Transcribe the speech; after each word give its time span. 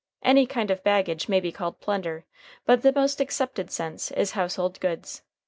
Any 0.23 0.47
kind 0.47 0.71
of 0.71 0.81
baggage 0.83 1.29
may 1.29 1.39
be 1.39 1.51
called 1.51 1.79
plunder, 1.79 2.25
but 2.65 2.81
the 2.81 2.91
most 2.91 3.21
accepted 3.21 3.69
sense 3.69 4.09
is 4.09 4.31
household 4.31 4.79
goods. 4.79 5.21